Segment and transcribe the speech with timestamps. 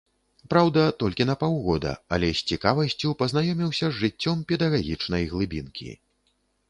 [0.53, 5.91] Праўда, толькі на паўгода, але з цікавасцю пазнаёміўся з жыццём педагагічнай глыбінкі.